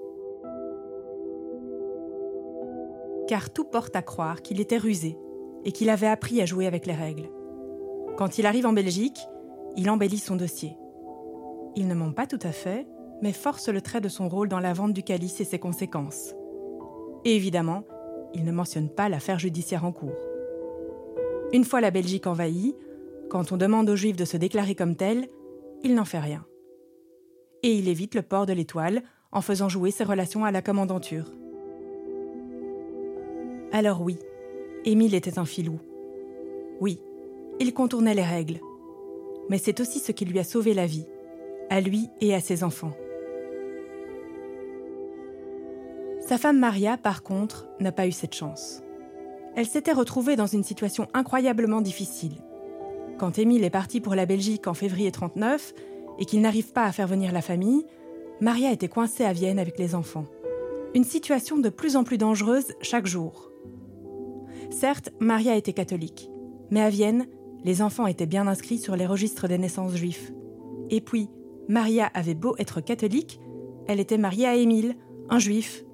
Car 3.28 3.50
tout 3.50 3.64
porte 3.64 3.96
à 3.96 4.02
croire 4.02 4.42
qu'il 4.42 4.60
était 4.60 4.78
rusé 4.78 5.16
et 5.64 5.72
qu'il 5.72 5.90
avait 5.90 6.08
appris 6.08 6.42
à 6.42 6.46
jouer 6.46 6.66
avec 6.66 6.86
les 6.86 6.94
règles. 6.94 7.30
Quand 8.16 8.38
il 8.38 8.46
arrive 8.46 8.66
en 8.66 8.72
Belgique, 8.72 9.18
il 9.76 9.88
embellit 9.88 10.18
son 10.18 10.36
dossier. 10.36 10.76
Il 11.76 11.88
ne 11.88 11.94
ment 11.94 12.12
pas 12.12 12.26
tout 12.26 12.38
à 12.42 12.52
fait, 12.52 12.86
mais 13.22 13.32
force 13.32 13.68
le 13.68 13.80
trait 13.80 14.00
de 14.00 14.08
son 14.08 14.28
rôle 14.28 14.48
dans 14.48 14.60
la 14.60 14.74
vente 14.74 14.92
du 14.92 15.02
calice 15.02 15.40
et 15.40 15.44
ses 15.44 15.58
conséquences. 15.58 16.34
Évidemment, 17.24 17.84
il 18.34 18.44
ne 18.44 18.52
mentionne 18.52 18.88
pas 18.88 19.08
l'affaire 19.08 19.38
judiciaire 19.38 19.84
en 19.84 19.92
cours. 19.92 20.16
Une 21.52 21.64
fois 21.64 21.80
la 21.80 21.90
Belgique 21.90 22.26
envahie, 22.26 22.74
quand 23.28 23.52
on 23.52 23.56
demande 23.56 23.88
aux 23.88 23.96
Juifs 23.96 24.16
de 24.16 24.24
se 24.24 24.36
déclarer 24.36 24.74
comme 24.74 24.96
tels, 24.96 25.28
il 25.82 25.94
n'en 25.94 26.04
fait 26.04 26.18
rien. 26.18 26.44
Et 27.62 27.72
il 27.72 27.88
évite 27.88 28.14
le 28.14 28.22
port 28.22 28.46
de 28.46 28.52
l'étoile 28.52 29.02
en 29.32 29.40
faisant 29.40 29.68
jouer 29.68 29.90
ses 29.90 30.04
relations 30.04 30.44
à 30.44 30.50
la 30.50 30.62
commandanture. 30.62 31.26
Alors 33.72 34.02
oui, 34.02 34.18
Émile 34.84 35.14
était 35.14 35.38
un 35.38 35.44
filou. 35.44 35.78
Oui, 36.80 37.00
il 37.60 37.72
contournait 37.72 38.14
les 38.14 38.24
règles. 38.24 38.60
Mais 39.48 39.58
c'est 39.58 39.80
aussi 39.80 39.98
ce 39.98 40.12
qui 40.12 40.24
lui 40.24 40.38
a 40.38 40.44
sauvé 40.44 40.74
la 40.74 40.86
vie, 40.86 41.06
à 41.70 41.80
lui 41.80 42.08
et 42.20 42.34
à 42.34 42.40
ses 42.40 42.64
enfants. 42.64 42.92
Sa 46.26 46.38
femme 46.38 46.58
Maria, 46.58 46.96
par 46.96 47.22
contre, 47.22 47.68
n'a 47.80 47.92
pas 47.92 48.06
eu 48.06 48.12
cette 48.12 48.34
chance. 48.34 48.82
Elle 49.56 49.66
s'était 49.66 49.92
retrouvée 49.92 50.36
dans 50.36 50.46
une 50.46 50.62
situation 50.62 51.08
incroyablement 51.14 51.80
difficile. 51.80 52.36
Quand 53.18 53.38
Émile 53.38 53.64
est 53.64 53.70
parti 53.70 54.00
pour 54.00 54.14
la 54.14 54.24
Belgique 54.24 54.66
en 54.66 54.74
février 54.74 55.10
39 55.10 55.74
et 56.18 56.24
qu'il 56.24 56.40
n'arrive 56.40 56.72
pas 56.72 56.84
à 56.84 56.92
faire 56.92 57.08
venir 57.08 57.32
la 57.32 57.42
famille, 57.42 57.84
Maria 58.40 58.72
était 58.72 58.88
coincée 58.88 59.24
à 59.24 59.32
Vienne 59.32 59.58
avec 59.58 59.78
les 59.78 59.94
enfants. 59.94 60.26
Une 60.94 61.04
situation 61.04 61.58
de 61.58 61.68
plus 61.68 61.96
en 61.96 62.04
plus 62.04 62.18
dangereuse 62.18 62.72
chaque 62.80 63.06
jour. 63.06 63.50
Certes, 64.70 65.10
Maria 65.20 65.56
était 65.56 65.72
catholique, 65.72 66.30
mais 66.70 66.82
à 66.82 66.88
Vienne, 66.88 67.26
les 67.64 67.82
enfants 67.82 68.06
étaient 68.06 68.26
bien 68.26 68.46
inscrits 68.46 68.78
sur 68.78 68.96
les 68.96 69.06
registres 69.06 69.48
des 69.48 69.58
naissances 69.58 69.96
juifs. 69.96 70.32
Et 70.88 71.00
puis, 71.00 71.28
Maria 71.68 72.10
avait 72.14 72.34
beau 72.34 72.54
être 72.58 72.80
catholique, 72.80 73.40
elle 73.86 74.00
était 74.00 74.18
mariée 74.18 74.46
à 74.46 74.54
Émile, 74.54 74.96
un 75.28 75.38
juif. 75.38 75.84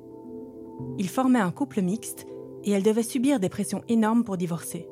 Ils 0.98 1.08
formaient 1.08 1.38
un 1.38 1.50
couple 1.50 1.82
mixte 1.82 2.26
et 2.64 2.72
elle 2.72 2.82
devait 2.82 3.02
subir 3.02 3.40
des 3.40 3.48
pressions 3.48 3.82
énormes 3.88 4.24
pour 4.24 4.36
divorcer. 4.36 4.88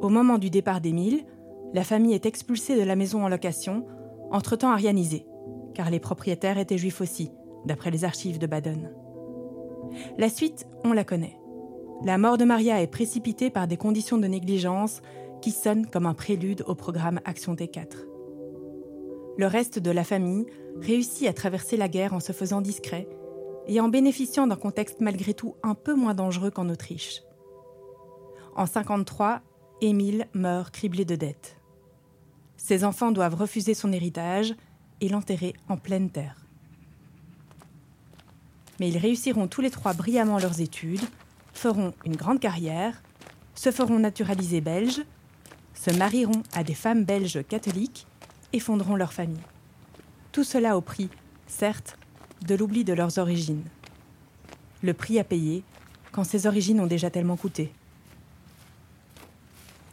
Au 0.00 0.08
moment 0.08 0.38
du 0.38 0.50
départ 0.50 0.80
d'Émile, 0.80 1.24
la 1.72 1.84
famille 1.84 2.14
est 2.14 2.26
expulsée 2.26 2.76
de 2.76 2.84
la 2.84 2.96
maison 2.96 3.24
en 3.24 3.28
location, 3.28 3.86
entre-temps 4.30 4.70
arianisée, 4.70 5.26
car 5.74 5.90
les 5.90 6.00
propriétaires 6.00 6.58
étaient 6.58 6.78
juifs 6.78 7.00
aussi, 7.00 7.30
d'après 7.64 7.90
les 7.90 8.04
archives 8.04 8.38
de 8.38 8.46
Baden. 8.46 8.92
La 10.18 10.28
suite, 10.28 10.66
on 10.84 10.92
la 10.92 11.04
connaît. 11.04 11.38
La 12.04 12.18
mort 12.18 12.36
de 12.36 12.44
Maria 12.44 12.82
est 12.82 12.86
précipitée 12.86 13.50
par 13.50 13.66
des 13.66 13.76
conditions 13.76 14.18
de 14.18 14.26
négligence 14.26 15.00
qui 15.40 15.50
sonnent 15.50 15.86
comme 15.86 16.06
un 16.06 16.14
prélude 16.14 16.64
au 16.66 16.74
programme 16.74 17.20
Action 17.24 17.54
T4. 17.54 17.86
Le 19.36 19.46
reste 19.46 19.78
de 19.78 19.90
la 19.90 20.04
famille 20.04 20.46
réussit 20.80 21.28
à 21.28 21.32
traverser 21.32 21.76
la 21.76 21.88
guerre 21.88 22.14
en 22.14 22.20
se 22.20 22.32
faisant 22.32 22.60
discret 22.60 23.08
et 23.66 23.80
en 23.80 23.88
bénéficiant 23.88 24.46
d'un 24.46 24.56
contexte 24.56 25.00
malgré 25.00 25.34
tout 25.34 25.54
un 25.62 25.74
peu 25.74 25.94
moins 25.94 26.14
dangereux 26.14 26.50
qu'en 26.50 26.68
Autriche. 26.68 27.22
En 28.56 28.66
53, 28.66 29.40
Émile 29.80 30.28
meurt 30.32 30.72
criblé 30.72 31.04
de 31.04 31.16
dettes. 31.16 31.56
Ses 32.56 32.84
enfants 32.84 33.12
doivent 33.12 33.34
refuser 33.34 33.74
son 33.74 33.92
héritage 33.92 34.54
et 35.00 35.08
l'enterrer 35.08 35.54
en 35.68 35.76
pleine 35.76 36.10
terre. 36.10 36.46
Mais 38.80 38.88
ils 38.88 38.98
réussiront 38.98 39.48
tous 39.48 39.60
les 39.60 39.70
trois 39.70 39.92
brillamment 39.92 40.38
leurs 40.38 40.60
études, 40.60 41.04
feront 41.52 41.92
une 42.04 42.16
grande 42.16 42.40
carrière, 42.40 43.02
se 43.54 43.70
feront 43.70 43.98
naturaliser 43.98 44.60
belges, 44.60 45.02
se 45.74 45.90
marieront 45.90 46.42
à 46.54 46.64
des 46.64 46.74
femmes 46.74 47.04
belges 47.04 47.44
catholiques 47.46 48.06
et 48.52 48.60
fonderont 48.60 48.96
leur 48.96 49.12
famille. 49.12 49.42
Tout 50.32 50.44
cela 50.44 50.76
au 50.76 50.80
prix, 50.80 51.10
certes, 51.46 51.98
de 52.46 52.54
l'oubli 52.54 52.84
de 52.84 52.92
leurs 52.92 53.18
origines. 53.18 53.64
Le 54.82 54.94
prix 54.94 55.18
à 55.18 55.24
payer 55.24 55.62
quand 56.12 56.24
ces 56.24 56.46
origines 56.46 56.80
ont 56.80 56.86
déjà 56.86 57.10
tellement 57.10 57.36
coûté. 57.36 57.72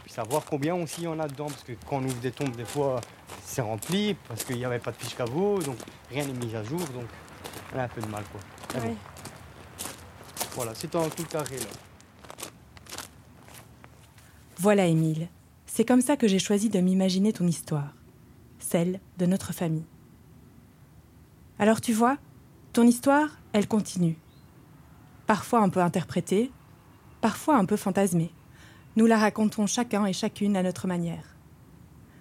Puis 0.02 0.12
savoir 0.12 0.44
combien 0.44 0.74
aussi 0.74 1.02
il 1.02 1.04
y 1.04 1.08
en 1.08 1.18
a 1.20 1.28
dedans, 1.28 1.46
parce 1.46 1.62
que 1.64 1.72
quand 1.88 1.96
on 1.98 2.04
ouvre 2.04 2.20
des 2.20 2.30
tombes, 2.32 2.54
des 2.56 2.64
fois, 2.64 3.00
c'est 3.44 3.62
rempli, 3.62 4.14
parce 4.28 4.44
qu'il 4.44 4.56
n'y 4.56 4.64
avait 4.64 4.78
pas 4.78 4.92
de 4.92 4.96
fiche 4.96 5.14
caveau, 5.16 5.58
donc 5.60 5.76
rien 6.10 6.24
n'est 6.24 6.32
mis 6.32 6.54
à 6.54 6.62
jour, 6.62 6.78
donc 6.80 7.06
on 7.74 7.78
a 7.78 7.84
un 7.84 7.88
peu 7.88 8.00
de 8.00 8.06
mal 8.08 8.24
quoi. 8.30 8.40
Bon, 8.80 8.88
Ouais. 8.88 8.94
voilà, 10.54 10.72
c'est 10.74 10.94
en 10.94 11.08
tout 11.08 11.24
carré 11.24 11.56
là. 11.58 11.66
Voilà, 14.58 14.86
Émile. 14.86 15.28
C'est 15.66 15.84
comme 15.84 16.00
ça 16.00 16.16
que 16.16 16.26
j'ai 16.28 16.38
choisi 16.38 16.68
de 16.70 16.80
m'imaginer 16.80 17.32
ton 17.32 17.46
histoire, 17.46 17.92
celle 18.58 19.00
de 19.18 19.26
notre 19.26 19.52
famille. 19.52 19.84
Alors 21.58 21.80
tu 21.80 21.92
vois, 21.92 22.16
ton 22.72 22.84
histoire, 22.86 23.28
elle 23.52 23.68
continue. 23.68 24.16
Parfois 25.26 25.60
un 25.60 25.68
peu 25.68 25.80
interprétée, 25.80 26.50
parfois 27.26 27.56
un 27.56 27.64
peu 27.64 27.74
fantasmée. 27.76 28.30
Nous 28.94 29.06
la 29.06 29.18
racontons 29.18 29.66
chacun 29.66 30.06
et 30.06 30.12
chacune 30.12 30.56
à 30.56 30.62
notre 30.62 30.86
manière. 30.86 31.34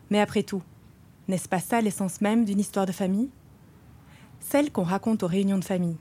Mais 0.09 0.19
après 0.19 0.41
tout, 0.41 0.63
n'est-ce 1.27 1.47
pas 1.47 1.59
ça 1.59 1.79
l'essence 1.79 2.21
même 2.21 2.43
d'une 2.43 2.59
histoire 2.59 2.87
de 2.87 2.91
famille? 2.91 3.29
Celle 4.39 4.71
qu'on 4.71 4.81
raconte 4.81 5.21
aux 5.21 5.27
réunions 5.27 5.59
de 5.59 5.63
famille, 5.63 5.99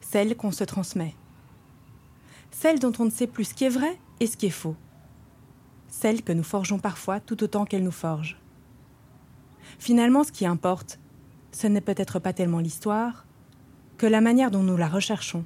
celle 0.00 0.34
qu'on 0.34 0.50
se 0.50 0.64
transmet, 0.64 1.14
celle 2.50 2.78
dont 2.78 2.94
on 2.98 3.04
ne 3.04 3.10
sait 3.10 3.26
plus 3.26 3.44
ce 3.44 3.54
qui 3.54 3.64
est 3.64 3.68
vrai 3.68 3.98
et 4.18 4.26
ce 4.26 4.38
qui 4.38 4.46
est 4.46 4.60
faux 4.62 4.76
celle 5.88 6.22
que 6.22 6.32
nous 6.32 6.42
forgeons 6.42 6.78
parfois 6.78 7.20
tout 7.20 7.44
autant 7.44 7.66
qu'elle 7.66 7.84
nous 7.84 7.90
forge. 7.90 8.38
Finalement, 9.78 10.24
ce 10.24 10.32
qui 10.32 10.46
importe, 10.46 10.98
ce 11.52 11.66
n'est 11.66 11.82
peut-être 11.82 12.18
pas 12.18 12.32
tellement 12.32 12.60
l'histoire, 12.60 13.26
que 13.98 14.06
la 14.06 14.22
manière 14.22 14.50
dont 14.50 14.62
nous 14.62 14.78
la 14.78 14.88
recherchons, 14.88 15.44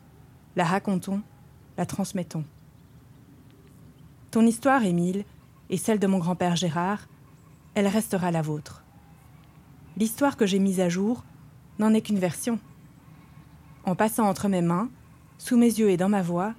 la 0.54 0.64
racontons, 0.64 1.22
la 1.76 1.84
transmettons. 1.84 2.44
Ton 4.30 4.46
histoire, 4.46 4.84
Émile, 4.84 5.24
et 5.70 5.76
celle 5.76 5.98
de 5.98 6.06
mon 6.06 6.18
grand-père 6.18 6.54
Gérard, 6.54 7.08
elle 7.74 7.88
restera 7.88 8.30
la 8.30 8.42
vôtre. 8.42 8.84
L'histoire 9.96 10.36
que 10.36 10.46
j'ai 10.46 10.60
mise 10.60 10.80
à 10.80 10.88
jour 10.88 11.24
n'en 11.78 11.92
est 11.94 12.00
qu'une 12.00 12.18
version. 12.18 12.58
En 13.84 13.96
passant 13.96 14.28
entre 14.28 14.48
mes 14.48 14.62
mains, 14.62 14.88
sous 15.38 15.56
mes 15.56 15.66
yeux 15.66 15.90
et 15.90 15.96
dans 15.96 16.08
ma 16.08 16.22
voix, 16.22 16.54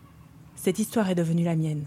cette 0.55 0.79
histoire 0.79 1.09
est 1.09 1.15
devenue 1.15 1.43
la 1.43 1.55
mienne. 1.55 1.85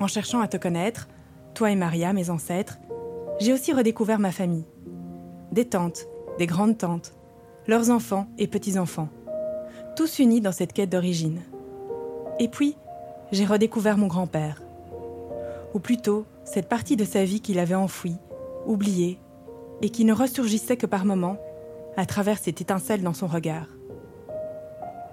En 0.00 0.06
cherchant 0.08 0.40
à 0.40 0.48
te 0.48 0.56
connaître, 0.56 1.08
toi 1.54 1.70
et 1.70 1.76
Maria, 1.76 2.12
mes 2.12 2.30
ancêtres, 2.30 2.78
j'ai 3.38 3.52
aussi 3.52 3.72
redécouvert 3.72 4.18
ma 4.18 4.32
famille. 4.32 4.64
Des 5.52 5.66
tantes, 5.66 6.06
des 6.38 6.46
grandes 6.46 6.78
tantes, 6.78 7.14
leurs 7.68 7.90
enfants 7.90 8.26
et 8.38 8.48
petits-enfants, 8.48 9.08
tous 9.94 10.18
unis 10.18 10.40
dans 10.40 10.52
cette 10.52 10.72
quête 10.72 10.90
d'origine. 10.90 11.42
Et 12.40 12.48
puis, 12.48 12.76
j'ai 13.32 13.46
redécouvert 13.46 13.98
mon 13.98 14.06
grand-père. 14.06 14.62
Ou 15.74 15.80
plutôt, 15.80 16.26
cette 16.44 16.68
partie 16.68 16.96
de 16.96 17.04
sa 17.04 17.24
vie 17.24 17.40
qu'il 17.40 17.58
avait 17.58 17.74
enfouie, 17.74 18.18
oubliée, 18.66 19.18
et 19.80 19.88
qui 19.90 20.04
ne 20.04 20.12
ressurgissait 20.12 20.76
que 20.76 20.86
par 20.86 21.04
moments, 21.04 21.38
à 21.96 22.06
travers 22.06 22.38
cette 22.38 22.60
étincelle 22.60 23.02
dans 23.02 23.14
son 23.14 23.26
regard. 23.26 23.66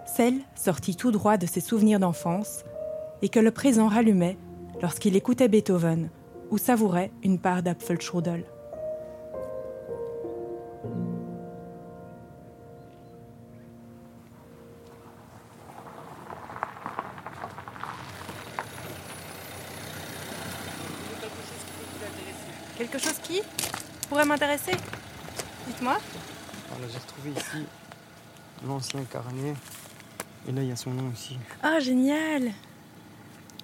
Celle 0.05 0.39
sortie 0.55 0.95
tout 0.95 1.11
droit 1.11 1.38
de 1.38 1.47
ses 1.47 1.61
souvenirs 1.61 1.99
d'enfance, 1.99 2.63
et 3.21 3.29
que 3.29 3.39
le 3.39 3.51
présent 3.51 3.88
rallumait 3.88 4.38
lorsqu'il 4.81 5.15
écoutait 5.15 5.47
Beethoven 5.47 6.09
ou 6.51 6.57
savourait 6.57 7.11
une 7.23 7.39
part 7.39 7.63
d'Apfelstrudel. 7.63 8.45
Quelque 22.79 22.98
chose 22.98 23.19
qui 23.21 23.41
pourrait 24.07 24.24
m'intéresser 24.24 24.71
Dites-moi. 25.67 25.98
Voilà, 26.69 26.88
j'ai 26.89 26.98
retrouvé 26.98 27.31
ici 27.31 27.65
l'ancien 28.65 29.03
carnet. 29.03 29.53
Et 30.48 30.53
là, 30.53 30.62
il 30.63 30.69
y 30.69 30.71
a 30.71 30.77
son 30.77 30.91
nom 30.91 31.12
aussi. 31.12 31.38
Ah, 31.62 31.81
génial 31.81 32.53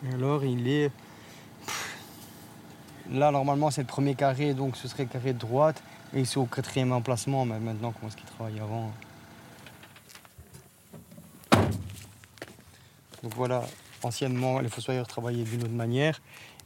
Et 0.03 0.13
alors, 0.13 0.43
il 0.43 0.67
est. 0.67 0.91
Là, 3.09 3.31
normalement, 3.31 3.71
c'est 3.71 3.83
le 3.83 3.87
premier 3.87 4.15
carré, 4.15 4.53
donc 4.53 4.75
ce 4.75 4.89
serait 4.89 5.05
carré 5.05 5.31
de 5.31 5.39
droite. 5.39 5.81
Et 6.13 6.25
c'est 6.25 6.37
au 6.37 6.45
quatrième 6.45 6.91
emplacement, 6.91 7.45
mais 7.45 7.57
maintenant, 7.57 7.93
comment 7.93 8.09
est-ce 8.09 8.17
qu'il 8.17 8.25
travaille 8.25 8.59
avant 8.59 8.91
Donc 13.23 13.33
voilà, 13.33 13.63
anciennement, 14.03 14.59
les 14.59 14.67
fossoyeurs 14.67 15.07
travaillaient 15.07 15.45
d'une 15.45 15.63
autre 15.63 15.71
manière. 15.71 16.19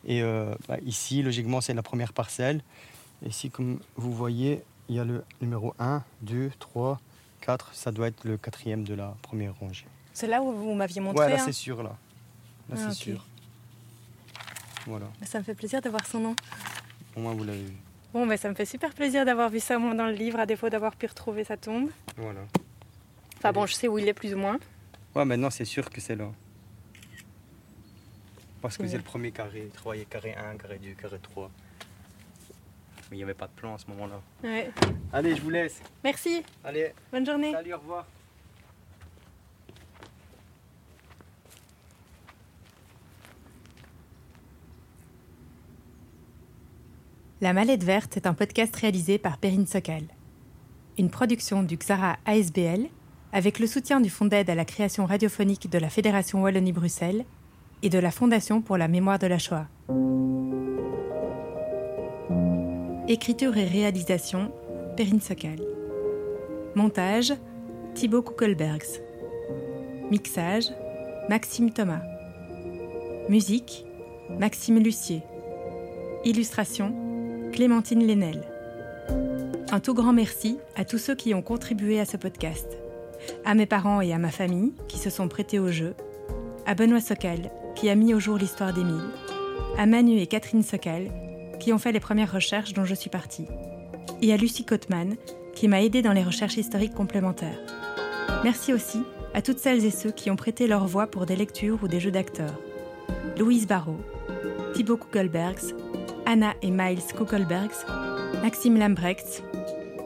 Et 0.06 0.22
euh, 0.22 0.53
bah, 0.68 0.77
ici, 0.86 1.22
logiquement, 1.22 1.62
c'est 1.62 1.74
la 1.74 1.84
première 1.84 2.13
parcelle. 2.13 2.62
Et 3.25 3.29
ici, 3.29 3.50
comme 3.50 3.79
vous 3.96 4.13
voyez, 4.13 4.63
il 4.88 4.96
y 4.96 5.00
a 5.00 5.03
le 5.06 5.24
numéro 5.41 5.74
1, 5.79 6.03
2, 6.22 6.51
3, 6.60 7.00
4. 7.41 7.74
Ça 7.74 7.91
doit 7.91 8.08
être 8.08 8.24
le 8.24 8.38
quatrième 8.38 8.84
de 8.84 8.94
la 8.94 9.15
première 9.22 9.56
rangée. 9.60 9.86
C'est 10.13 10.27
là 10.27 10.41
où 10.41 10.51
vous 10.51 10.74
m'aviez 10.74 11.01
montré. 11.01 11.25
Ouais, 11.25 11.29
là, 11.32 11.36
hein 11.39 11.44
c'est 11.46 11.51
sûr, 11.51 11.84
là. 11.84 11.96
Là, 12.70 12.75
Ah, 12.75 12.77
c'est 12.77 12.88
ok. 12.88 12.94
sûr. 12.96 13.25
Voilà. 14.88 15.08
Ça 15.25 15.39
me 15.39 15.44
fait 15.44 15.53
plaisir 15.56 15.82
d'avoir 15.82 16.06
son 16.06 16.20
nom. 16.20 16.36
Au 17.15 17.20
moins, 17.22 17.34
vous 17.34 17.44
l'avez 17.44 17.63
vu. 17.63 17.74
Bon, 18.13 18.25
bah, 18.25 18.38
ça 18.38 18.50
me 18.50 18.56
fait 18.56 18.65
super 18.65 18.94
plaisir 18.94 19.25
d'avoir 19.25 19.50
vu 19.50 19.60
ça 19.60 19.77
moi, 19.77 19.94
dans 19.94 20.08
le 20.08 20.13
livre, 20.13 20.39
à 20.39 20.46
défaut 20.46 20.70
d'avoir 20.70 20.96
pu 20.96 21.06
retrouver 21.06 21.44
sa 21.44 21.58
tombe. 21.58 21.89
Voilà. 22.18 22.39
Enfin 23.38 23.51
bon, 23.51 23.65
je 23.65 23.74
sais 23.74 23.88
où 23.88 23.98
il 24.00 24.08
est 24.08 24.13
plus 24.13 24.34
ou 24.34 24.38
moins. 24.38 24.58
Ouais, 25.15 25.25
maintenant, 25.25 25.50
c'est 25.50 25.65
sûr 25.65 25.89
que 25.89 26.01
c'est 26.01 26.15
là. 26.15 26.29
Parce 28.62 28.78
que 28.78 28.84
Ouais. 28.84 28.89
c'est 28.89 28.98
le 28.98 29.04
premier 29.04 29.32
carré. 29.32 29.63
Il 29.66 29.72
travaillait 29.72 30.06
carré 30.06 30.36
1, 30.36 30.58
carré 30.58 30.80
2, 30.80 30.92
carré 30.94 31.18
3. 31.22 31.50
Mais 33.10 33.16
il 33.16 33.18
n'y 33.18 33.24
avait 33.24 33.34
pas 33.34 33.48
de 33.48 33.54
plan 33.54 33.74
à 33.74 33.78
ce 33.78 33.88
moment-là. 33.88 34.22
Ouais. 34.44 34.70
Allez, 35.13 35.36
je 35.36 35.42
vous 35.42 35.50
laisse. 35.50 35.82
Merci, 36.04 36.44
Allez, 36.63 36.94
bonne 37.12 37.25
journée. 37.25 37.51
salut, 37.51 37.74
au 37.74 37.78
revoir. 37.80 38.06
La 47.42 47.54
Mallette 47.54 47.84
Verte 47.84 48.18
est 48.18 48.28
un 48.28 48.34
podcast 48.34 48.75
réalisé 48.75 49.18
par 49.18 49.38
Perrine 49.38 49.66
Sokal. 49.68 50.04
Une 50.98 51.10
production 51.10 51.63
du 51.63 51.78
Xara 51.78 52.17
ASBL 52.26 52.88
avec 53.32 53.60
le 53.60 53.67
soutien 53.67 54.02
du 54.02 54.10
Fonds 54.10 54.26
d'aide 54.26 54.50
à 54.50 54.56
la 54.56 54.65
création 54.65 55.06
radiophonique 55.06 55.69
de 55.69 55.78
la 55.78 55.89
Fédération 55.89 56.41
Wallonie-Bruxelles 56.41 57.24
et 57.84 57.89
de 57.89 58.00
la 58.00 58.12
Fondation 58.12 58.62
pour 58.62 58.78
la 58.78 58.88
mémoire 58.88 59.20
de 59.20 59.28
la 59.28 59.38
Shoah. 59.38 59.68
Écriture 63.08 63.58
et 63.58 63.65
réalisation 63.65 64.52
Perrine 64.96 65.22
Sokal. 65.22 65.60
Montage 66.76 67.34
Thibaut 67.96 68.22
Kuckelbergs. 68.22 69.02
Mixage 70.12 70.72
Maxime 71.30 71.72
Thomas. 71.72 72.02
Musique 73.30 73.86
Maxime 74.39 74.80
Lucier. 74.80 75.24
Illustration 76.26 76.94
Clémentine 77.52 78.06
Lénel. 78.06 78.44
Un 79.72 79.80
tout 79.80 79.94
grand 79.94 80.13
merci 80.13 80.60
à 80.76 80.86
tous 80.86 80.98
ceux 80.98 81.15
qui 81.15 81.34
ont 81.34 81.42
contribué 81.42 82.00
à 82.00 82.06
ce 82.06 82.18
podcast. 82.18 82.78
À 83.46 83.54
mes 83.54 83.65
parents 83.65 84.02
et 84.02 84.13
à 84.13 84.18
ma 84.18 84.32
famille 84.32 84.74
qui 84.88 84.98
se 84.98 85.10
sont 85.10 85.28
prêtés 85.28 85.60
au 85.60 85.72
jeu. 85.72 85.96
À 86.65 86.76
Benoît 86.76 87.02
Sokal 87.02 87.52
qui 87.80 87.89
a 87.89 87.96
mis 87.96 88.13
au 88.13 88.20
jour 88.20 88.38
l'histoire 88.38 88.74
d'Émile. 88.74 89.10
À 89.78 89.86
Manu 89.86 90.20
et 90.20 90.28
Catherine 90.28 90.63
Sokal 90.63 91.10
qui 91.62 91.72
ont 91.72 91.78
fait 91.78 91.94
les 91.94 92.02
premières 92.02 92.34
recherches 92.34 92.74
dont 92.74 92.84
je 92.84 92.94
suis 92.94 93.10
partie. 93.10 93.46
Et 94.22 94.34
à 94.34 94.38
Lucie 94.38 94.65
Cotman 94.65 95.15
qui 95.56 95.70
m'a 95.70 95.82
aidée 95.82 96.02
dans 96.02 96.12
les 96.12 96.24
recherches 96.24 96.58
historiques 96.58 96.94
complémentaires. 96.94 97.58
Merci 98.44 98.74
aussi 98.74 99.02
à 99.34 99.42
toutes 99.42 99.60
celles 99.60 99.86
et 99.86 99.92
ceux 99.92 100.12
qui 100.12 100.30
ont 100.30 100.36
prêté 100.36 100.68
leur 100.68 100.88
voix 100.88 101.08
pour 101.08 101.26
des 101.26 101.38
lectures 101.38 101.80
ou 101.82 101.88
des 101.88 102.02
jeux 102.02 102.12
d'acteurs. 102.12 102.60
Louise 103.38 103.65
Barrault, 103.65 104.02
Thibaut 104.74 104.98
Kuckelbergs, 104.98 105.74
Anna 106.26 106.56
et 106.62 106.72
Miles 106.72 107.00
Kuckelbergs, 107.15 107.86
Maxime 108.44 108.78
Lambrecht, 108.78 109.42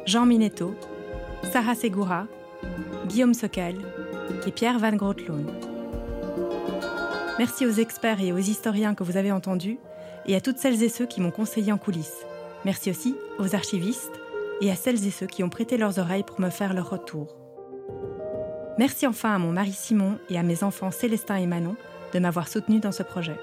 Jean 0.06 0.28
Minetto, 0.28 0.76
Sarah 1.52 1.76
Segura, 1.76 2.28
Guillaume 3.08 3.34
Sokal 3.34 3.76
et 4.46 4.52
Pierre 4.52 4.78
Van 4.78 4.96
Grootloon. 4.96 5.73
Merci 7.40 7.66
aux 7.66 7.72
experts 7.72 8.22
et 8.22 8.32
aux 8.32 8.38
historiens 8.38 8.94
que 8.94 9.04
vous 9.04 9.18
avez 9.18 9.32
entendus 9.32 9.80
et 10.28 10.36
à 10.36 10.42
toutes 10.42 10.60
celles 10.60 10.84
et 10.84 10.90
ceux 10.90 11.08
qui 11.08 11.20
m'ont 11.20 11.32
conseillé 11.32 11.72
en 11.72 11.78
coulisses. 11.78 12.26
Merci 12.64 12.92
aussi 12.92 13.16
aux 13.40 13.56
archivistes 13.56 14.20
et 14.62 14.70
à 14.70 14.76
celles 14.76 15.06
et 15.08 15.12
ceux 15.12 15.26
qui 15.26 15.44
ont 15.44 15.50
prêté 15.50 15.78
leurs 15.78 15.98
oreilles 15.98 16.24
pour 16.24 16.40
me 16.40 16.50
faire 16.50 16.74
leur 16.74 16.92
retour. 16.92 17.36
Merci 18.78 19.08
enfin 19.08 19.34
à 19.34 19.40
mon 19.40 19.52
mari 19.52 19.74
Simon 19.74 20.18
et 20.30 20.38
à 20.38 20.44
mes 20.44 20.64
enfants 20.64 20.92
Célestin 20.92 21.36
et 21.36 21.48
Manon 21.48 21.76
de 22.14 22.20
m'avoir 22.20 22.48
soutenu 22.48 22.80
dans 22.80 22.92
ce 22.92 23.04
projet. 23.04 23.38